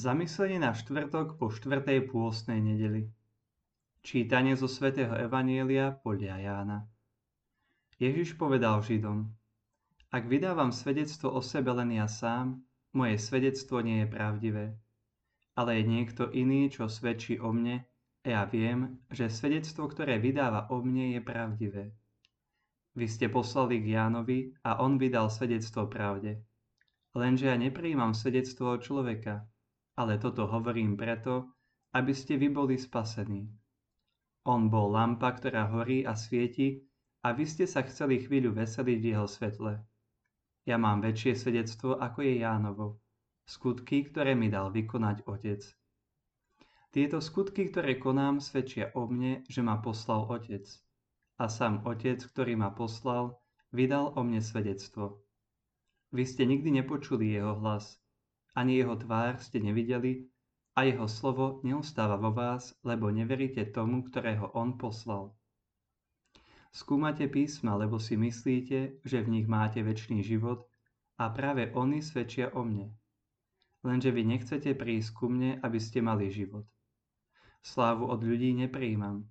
Zamyslenie 0.00 0.56
na 0.56 0.72
štvrtok 0.72 1.36
po 1.36 1.52
štvrtej 1.52 2.08
pôstnej 2.08 2.56
nedeli. 2.56 3.12
Čítanie 4.00 4.56
zo 4.56 4.64
svätého 4.64 5.12
Evanielia 5.12 5.92
podľa 5.92 6.40
Jána. 6.40 6.78
Ježiš 8.00 8.40
povedal 8.40 8.80
Židom, 8.80 9.28
ak 10.08 10.24
vydávam 10.24 10.72
svedectvo 10.72 11.36
o 11.36 11.44
sebe 11.44 11.76
len 11.76 11.92
ja 11.92 12.08
sám, 12.08 12.64
moje 12.96 13.20
svedectvo 13.20 13.84
nie 13.84 14.00
je 14.00 14.08
pravdivé. 14.08 14.72
Ale 15.60 15.76
je 15.76 15.84
niekto 15.84 16.32
iný, 16.32 16.72
čo 16.72 16.88
svedčí 16.88 17.36
o 17.36 17.52
mne, 17.52 17.84
a 18.24 18.40
ja 18.40 18.48
viem, 18.48 19.04
že 19.12 19.28
svedectvo, 19.28 19.84
ktoré 19.84 20.16
vydáva 20.16 20.72
o 20.72 20.80
mne, 20.80 21.12
je 21.12 21.20
pravdivé. 21.20 21.84
Vy 22.96 23.04
ste 23.04 23.28
poslali 23.28 23.84
k 23.84 24.00
Jánovi 24.00 24.48
a 24.64 24.80
on 24.80 24.96
vydal 24.96 25.28
svedectvo 25.28 25.92
pravde. 25.92 26.40
Lenže 27.12 27.52
ja 27.52 27.60
neprijímam 27.60 28.16
svedectvo 28.16 28.72
od 28.72 28.80
človeka, 28.80 29.44
ale 30.00 30.16
toto 30.16 30.48
hovorím 30.48 30.96
preto, 30.96 31.52
aby 31.92 32.16
ste 32.16 32.40
vy 32.40 32.48
boli 32.48 32.80
spasení. 32.80 33.52
On 34.48 34.72
bol 34.72 34.96
lampa, 34.96 35.36
ktorá 35.36 35.68
horí 35.68 36.08
a 36.08 36.16
svieti, 36.16 36.80
a 37.20 37.36
vy 37.36 37.44
ste 37.44 37.68
sa 37.68 37.84
chceli 37.84 38.24
chvíľu 38.24 38.56
veseliť 38.56 38.96
v 38.96 39.08
jeho 39.12 39.28
svetle. 39.28 39.76
Ja 40.64 40.80
mám 40.80 41.04
väčšie 41.04 41.36
svedectvo, 41.36 42.00
ako 42.00 42.24
je 42.24 42.40
Jánovo, 42.40 43.04
skutky, 43.44 44.08
ktoré 44.08 44.32
mi 44.32 44.48
dal 44.48 44.72
vykonať 44.72 45.28
Otec. 45.28 45.60
Tieto 46.88 47.20
skutky, 47.20 47.68
ktoré 47.68 48.00
konám, 48.00 48.40
svedčia 48.40 48.88
o 48.96 49.04
mne, 49.04 49.44
že 49.52 49.60
ma 49.60 49.84
poslal 49.84 50.24
Otec. 50.32 50.64
A 51.36 51.52
sám 51.52 51.84
Otec, 51.84 52.24
ktorý 52.24 52.56
ma 52.56 52.72
poslal, 52.72 53.36
vydal 53.68 54.16
o 54.16 54.20
mne 54.24 54.40
svedectvo. 54.40 55.20
Vy 56.16 56.24
ste 56.24 56.48
nikdy 56.48 56.80
nepočuli 56.80 57.36
jeho 57.36 57.60
hlas, 57.60 57.99
ani 58.54 58.80
jeho 58.80 58.96
tvár 58.96 59.38
ste 59.38 59.62
nevideli 59.62 60.26
a 60.74 60.86
jeho 60.86 61.06
slovo 61.10 61.60
neustáva 61.66 62.16
vo 62.16 62.30
vás, 62.32 62.74
lebo 62.86 63.10
neveríte 63.10 63.68
tomu, 63.70 64.06
ktorého 64.06 64.54
on 64.54 64.78
poslal. 64.78 65.34
Skúmate 66.70 67.26
písma, 67.26 67.74
lebo 67.74 67.98
si 67.98 68.14
myslíte, 68.14 69.02
že 69.02 69.18
v 69.26 69.28
nich 69.28 69.46
máte 69.50 69.82
väčší 69.82 70.22
život 70.22 70.70
a 71.18 71.28
práve 71.34 71.74
oni 71.74 71.98
svedčia 71.98 72.54
o 72.54 72.62
mne. 72.62 72.94
Lenže 73.82 74.14
vy 74.14 74.22
nechcete 74.22 74.78
prísť 74.78 75.10
ku 75.12 75.26
mne, 75.26 75.58
aby 75.60 75.82
ste 75.82 75.98
mali 75.98 76.30
život. 76.30 76.64
Slávu 77.60 78.06
od 78.06 78.22
ľudí 78.22 78.54
nepríjmam, 78.54 79.26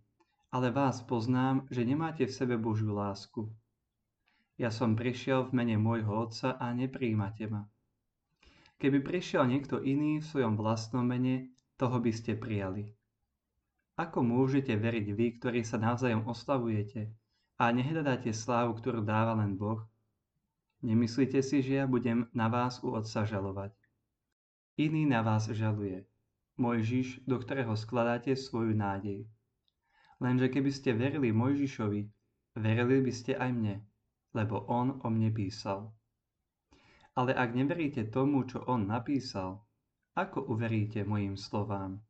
ale 0.51 0.69
vás 0.69 1.01
poznám, 1.01 1.65
že 1.71 1.87
nemáte 1.87 2.27
v 2.27 2.35
sebe 2.35 2.55
Božiu 2.59 2.93
lásku. 2.93 3.49
Ja 4.59 4.69
som 4.69 4.99
prišiel 4.99 5.47
v 5.47 5.55
mene 5.55 5.77
môjho 5.79 6.27
Otca 6.27 6.59
a 6.59 6.75
nepríjmate 6.75 7.47
ma. 7.47 7.71
Keby 8.79 9.03
prišiel 9.03 9.43
niekto 9.43 9.83
iný 9.83 10.23
v 10.23 10.27
svojom 10.31 10.55
vlastnom 10.55 11.03
mene, 11.03 11.51
toho 11.75 11.99
by 11.99 12.11
ste 12.15 12.39
prijali. 12.39 12.95
Ako 13.99 14.23
môžete 14.23 14.71
veriť 14.79 15.07
vy, 15.11 15.27
ktorí 15.35 15.67
sa 15.67 15.75
navzájom 15.75 16.23
oslavujete 16.23 17.11
a 17.59 17.75
nehľadáte 17.75 18.31
slávu, 18.31 18.79
ktorú 18.79 19.03
dáva 19.03 19.35
len 19.35 19.59
Boh? 19.59 19.83
Nemyslíte 20.79 21.43
si, 21.43 21.59
že 21.59 21.83
ja 21.83 21.85
budem 21.91 22.31
na 22.31 22.47
vás 22.47 22.79
u 22.79 22.95
Otca 22.95 23.27
žalovať. 23.27 23.75
Iný 24.79 25.03
na 25.03 25.19
vás 25.27 25.51
žaluje. 25.51 26.07
Mojžiš, 26.55 27.27
do 27.27 27.35
ktorého 27.35 27.75
skladáte 27.75 28.31
svoju 28.31 28.71
nádej. 28.71 29.27
Lenže 30.23 30.47
keby 30.47 30.71
ste 30.71 30.95
verili 30.95 31.35
Mojžišovi, 31.35 32.01
verili 32.55 33.03
by 33.03 33.11
ste 33.11 33.35
aj 33.35 33.51
mne, 33.51 33.75
lebo 34.31 34.63
on 34.71 35.03
o 35.03 35.07
mne 35.11 35.35
písal. 35.35 35.91
Ale 37.17 37.33
ak 37.33 37.55
neveríte 37.57 38.09
tomu, 38.09 38.45
čo 38.45 38.61
on 38.69 38.85
napísal, 38.85 39.63
ako 40.13 40.51
uveríte 40.51 41.01
mojim 41.07 41.39
slovám? 41.39 42.03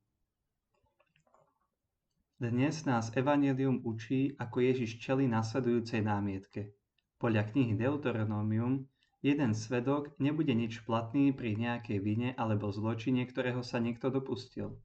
Dnes 2.40 2.88
nás 2.88 3.12
Evangelium 3.20 3.84
učí, 3.84 4.32
ako 4.40 4.64
Ježiš 4.64 5.04
čeli 5.04 5.28
nasledujúcej 5.28 6.00
námietke. 6.00 6.72
Podľa 7.20 7.52
knihy 7.52 7.76
Deuteronomium 7.76 8.88
jeden 9.20 9.52
svedok 9.52 10.16
nebude 10.24 10.56
nič 10.56 10.80
platný 10.88 11.36
pri 11.36 11.60
nejakej 11.60 12.00
vine 12.00 12.30
alebo 12.40 12.72
zločine, 12.72 13.28
ktorého 13.28 13.60
sa 13.60 13.84
niekto 13.84 14.08
dopustil. 14.08 14.80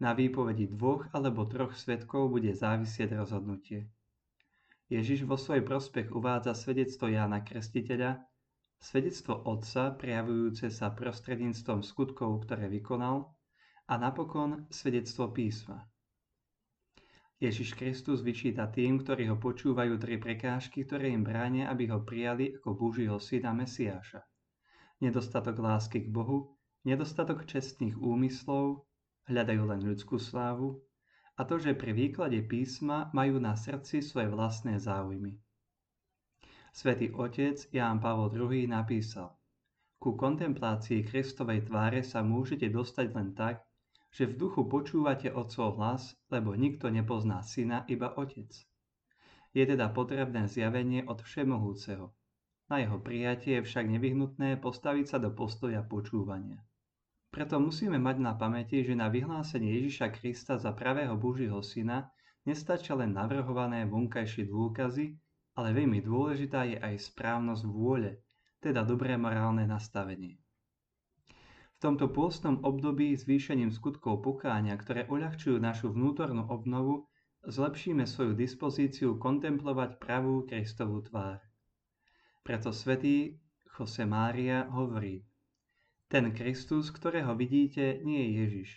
Na 0.00 0.16
výpovedi 0.16 0.72
dvoch 0.72 1.08
alebo 1.12 1.44
troch 1.44 1.76
svedkov 1.76 2.32
bude 2.32 2.56
závisieť 2.56 3.12
rozhodnutie. 3.12 3.88
Ježiš 4.88 5.28
vo 5.28 5.36
svoj 5.36 5.68
prospech 5.68 6.08
uvádza 6.16 6.56
svedectvo 6.56 7.12
Jána 7.12 7.44
Krstiteľa, 7.44 8.24
svedectvo 8.80 9.36
Otca 9.44 9.94
prejavujúce 9.96 10.68
sa 10.68 10.92
prostredníctvom 10.92 11.80
skutkov, 11.80 12.44
ktoré 12.44 12.68
vykonal 12.68 13.32
a 13.86 13.94
napokon 13.96 14.66
svedectvo 14.68 15.30
písma. 15.30 15.86
Ježiš 17.36 17.76
Kristus 17.76 18.24
vyčíta 18.24 18.64
tým, 18.72 19.04
ktorí 19.04 19.28
ho 19.28 19.36
počúvajú 19.36 20.00
tri 20.00 20.16
prekážky, 20.16 20.88
ktoré 20.88 21.12
im 21.12 21.20
bránia, 21.20 21.68
aby 21.68 21.92
ho 21.92 22.00
prijali 22.00 22.56
ako 22.56 22.72
Božího 22.72 23.20
syna 23.20 23.52
Mesiáša. 23.52 24.24
Nedostatok 25.04 25.60
lásky 25.60 26.00
k 26.00 26.08
Bohu, 26.08 26.56
nedostatok 26.88 27.44
čestných 27.44 28.00
úmyslov, 28.00 28.88
hľadajú 29.28 29.62
len 29.68 29.80
ľudskú 29.84 30.16
slávu 30.16 30.80
a 31.36 31.44
to, 31.44 31.60
že 31.60 31.76
pri 31.76 31.92
výklade 31.92 32.40
písma 32.48 33.12
majú 33.12 33.36
na 33.36 33.52
srdci 33.52 34.00
svoje 34.00 34.32
vlastné 34.32 34.80
záujmy. 34.80 35.36
Svetý 36.76 37.08
otec 37.08 37.56
Ján 37.72 38.04
Pavol 38.04 38.28
II 38.36 38.68
napísal 38.68 39.32
Ku 39.96 40.12
kontemplácii 40.12 41.08
Kristovej 41.08 41.64
tváre 41.64 42.04
sa 42.04 42.20
môžete 42.20 42.68
dostať 42.68 43.06
len 43.16 43.32
tak, 43.32 43.64
že 44.12 44.28
v 44.28 44.36
duchu 44.36 44.68
počúvate 44.68 45.32
Otcov 45.32 45.80
hlas, 45.80 46.12
lebo 46.28 46.52
nikto 46.52 46.92
nepozná 46.92 47.40
syna, 47.40 47.88
iba 47.88 48.12
Otec. 48.20 48.52
Je 49.56 49.64
teda 49.64 49.88
potrebné 49.88 50.52
zjavenie 50.52 51.08
od 51.08 51.24
Všemohúceho. 51.24 52.12
Na 52.68 52.76
jeho 52.84 53.00
prijatie 53.00 53.56
je 53.56 53.64
však 53.64 53.96
nevyhnutné 53.96 54.60
postaviť 54.60 55.06
sa 55.08 55.16
do 55.16 55.32
postoja 55.32 55.80
počúvania. 55.80 56.60
Preto 57.32 57.56
musíme 57.56 57.96
mať 57.96 58.20
na 58.20 58.36
pamäti, 58.36 58.84
že 58.84 58.92
na 58.92 59.08
vyhlásenie 59.08 59.80
Ježiša 59.80 60.12
Krista 60.12 60.60
za 60.60 60.76
pravého 60.76 61.16
Božího 61.16 61.64
syna 61.64 62.12
nestačia 62.44 63.00
len 63.00 63.16
navrhované 63.16 63.88
vonkajšie 63.88 64.44
dôkazy, 64.44 65.16
ale 65.56 65.72
veľmi 65.72 66.04
dôležitá 66.04 66.68
je 66.68 66.76
aj 66.76 67.10
správnosť 67.10 67.64
vôle, 67.64 68.20
teda 68.60 68.84
dobré 68.84 69.16
morálne 69.16 69.64
nastavenie. 69.64 70.36
V 71.76 71.78
tomto 71.80 72.08
pôstnom 72.08 72.64
období 72.64 73.12
zvýšením 73.16 73.68
skutkov 73.68 74.24
pokáňa, 74.24 74.76
ktoré 74.80 75.04
uľahčujú 75.08 75.60
našu 75.60 75.92
vnútornú 75.92 76.48
obnovu, 76.48 77.08
zlepšíme 77.44 78.08
svoju 78.08 78.32
dispozíciu 78.32 79.20
kontemplovať 79.20 80.00
pravú 80.00 80.48
Kristovú 80.48 81.04
tvár. 81.04 81.40
Preto 82.44 82.72
svätý 82.72 83.36
Jose 83.76 84.08
Mária 84.08 84.64
hovorí, 84.72 85.20
ten 86.08 86.30
Kristus, 86.32 86.88
ktorého 86.94 87.34
vidíte, 87.34 88.00
nie 88.06 88.24
je 88.24 88.30
Ježiš. 88.40 88.70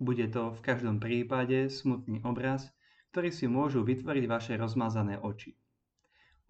Bude 0.00 0.30
to 0.32 0.54
v 0.54 0.60
každom 0.64 0.96
prípade 0.96 1.68
smutný 1.68 2.24
obraz, 2.24 2.72
ktorý 3.12 3.28
si 3.34 3.50
môžu 3.50 3.82
vytvoriť 3.84 4.24
vaše 4.30 4.54
rozmazané 4.56 5.18
oči. 5.20 5.58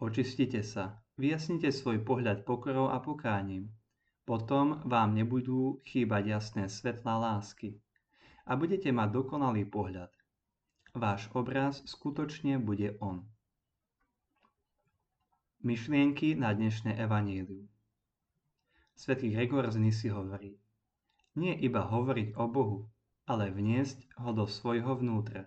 Očistite 0.01 0.65
sa, 0.65 0.97
vyjasnite 1.21 1.69
svoj 1.69 2.01
pohľad 2.01 2.49
pokorou 2.49 2.89
a 2.89 3.05
pokáním. 3.05 3.69
Potom 4.25 4.81
vám 4.89 5.13
nebudú 5.13 5.85
chýbať 5.85 6.41
jasné 6.41 6.73
svetlá 6.73 7.21
lásky 7.21 7.77
a 8.49 8.57
budete 8.57 8.89
mať 8.97 9.09
dokonalý 9.13 9.69
pohľad. 9.69 10.09
Váš 10.97 11.29
obraz 11.37 11.85
skutočne 11.85 12.57
bude 12.57 12.97
On. 13.05 13.29
Myšlienky 15.61 16.33
na 16.33 16.57
dnešné 16.57 16.97
evanílium 16.97 17.69
Svetý 18.97 19.37
Gregor 19.37 19.69
z 19.69 19.77
Nisi 19.77 20.09
hovorí, 20.09 20.57
nie 21.37 21.53
iba 21.61 21.85
hovoriť 21.85 22.41
o 22.41 22.49
Bohu, 22.49 22.89
ale 23.29 23.53
vniesť 23.53 24.17
ho 24.25 24.33
do 24.33 24.49
svojho 24.49 24.97
vnútra. 24.97 25.45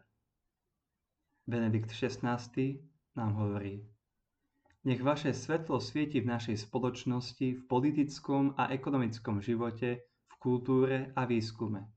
Benedikt 1.50 1.90
XVI 1.90 2.38
nám 3.18 3.34
hovorí, 3.34 3.93
nech 4.84 5.00
vaše 5.00 5.32
svetlo 5.32 5.80
svieti 5.80 6.20
v 6.20 6.28
našej 6.28 6.68
spoločnosti, 6.68 7.48
v 7.56 7.62
politickom 7.72 8.60
a 8.60 8.68
ekonomickom 8.76 9.40
živote, 9.40 10.04
v 10.04 10.34
kultúre 10.40 11.16
a 11.16 11.24
výskume. 11.24 11.88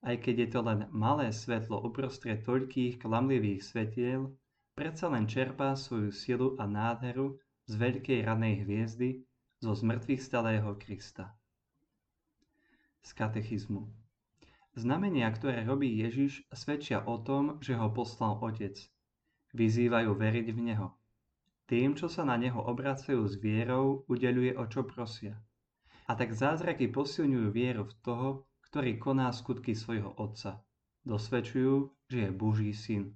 Aj 0.00 0.16
keď 0.18 0.34
je 0.44 0.48
to 0.50 0.60
len 0.66 0.80
malé 0.90 1.30
svetlo 1.30 1.78
uprostred 1.86 2.42
toľkých 2.42 2.98
klamlivých 2.98 3.62
svetiel, 3.62 4.32
predsa 4.74 5.06
len 5.12 5.30
čerpá 5.30 5.76
svoju 5.78 6.10
silu 6.10 6.58
a 6.58 6.66
nádheru 6.66 7.38
z 7.70 7.72
veľkej 7.78 8.26
ranej 8.26 8.66
hviezdy, 8.66 9.22
zo 9.60 9.76
zmrtvých 9.76 10.24
stalého 10.24 10.72
Krista. 10.80 11.36
Z 13.04 13.12
katechizmu. 13.12 13.92
Znamenia, 14.72 15.28
ktoré 15.28 15.68
robí 15.68 16.00
Ježiš, 16.00 16.48
svedčia 16.48 17.04
o 17.04 17.20
tom, 17.20 17.60
že 17.60 17.76
ho 17.76 17.92
poslal 17.92 18.40
Otec. 18.40 18.80
Vyzývajú 19.52 20.16
veriť 20.16 20.46
v 20.48 20.60
Neho. 20.64 20.99
Tým, 21.70 21.94
čo 21.94 22.10
sa 22.10 22.26
na 22.26 22.34
neho 22.34 22.58
obracajú 22.58 23.22
s 23.30 23.38
vierou, 23.38 24.02
udeľuje 24.10 24.58
o 24.58 24.66
čo 24.66 24.82
prosia. 24.82 25.38
A 26.10 26.18
tak 26.18 26.34
zázraky 26.34 26.90
posilňujú 26.90 27.46
vieru 27.54 27.86
v 27.86 27.94
toho, 28.02 28.28
ktorý 28.66 28.98
koná 28.98 29.30
skutky 29.30 29.78
svojho 29.78 30.10
otca. 30.18 30.66
Dosvedčujú, 31.06 31.94
že 32.10 32.26
je 32.26 32.30
Boží 32.34 32.74
syn. 32.74 33.14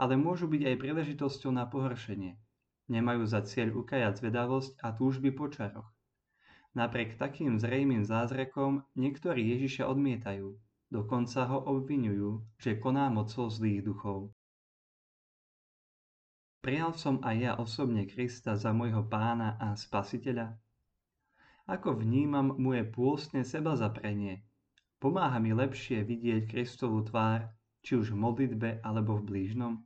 Ale 0.00 0.16
môžu 0.16 0.48
byť 0.48 0.64
aj 0.64 0.80
príležitosťou 0.80 1.52
na 1.52 1.68
pohoršenie. 1.68 2.40
Nemajú 2.88 3.28
za 3.28 3.44
cieľ 3.44 3.84
ukajať 3.84 4.16
zvedavosť 4.24 4.80
a 4.80 4.96
túžby 4.96 5.36
po 5.36 5.52
čaroch. 5.52 5.92
Napriek 6.72 7.20
takým 7.20 7.60
zrejmým 7.60 8.00
zázrakom 8.00 8.80
niektorí 8.96 9.44
Ježiša 9.44 9.84
odmietajú, 9.84 10.56
dokonca 10.88 11.44
ho 11.52 11.68
obvinujú, 11.68 12.48
že 12.56 12.80
koná 12.80 13.12
mocou 13.12 13.52
zlých 13.52 13.84
duchov. 13.84 14.32
Prijal 16.58 16.90
som 16.98 17.22
aj 17.22 17.36
ja 17.38 17.52
osobne 17.54 18.02
Krista 18.08 18.58
za 18.58 18.74
môjho 18.74 19.06
pána 19.06 19.54
a 19.62 19.78
spasiteľa? 19.78 20.58
Ako 21.68 22.00
vnímam 22.00 22.56
moje 22.56 22.82
pôstne 22.88 23.44
seba 23.44 23.76
zaprenie? 23.76 24.42
Pomáha 24.96 25.36
mi 25.38 25.52
lepšie 25.52 26.00
vidieť 26.02 26.48
Kristovú 26.48 27.04
tvár, 27.04 27.46
či 27.84 27.94
už 27.94 28.10
v 28.10 28.18
modlitbe 28.24 28.70
alebo 28.80 29.20
v 29.20 29.26
blížnom? 29.28 29.74